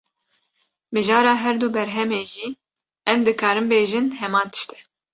Mijara 0.93 1.33
her 1.43 1.55
du 1.61 1.67
berhemê 1.75 2.21
jî, 2.33 2.47
em 3.11 3.19
dikarin 3.27 3.67
bêjin 3.71 4.07
heman 4.19 4.47
tişt 4.53 4.69
e 4.77 4.79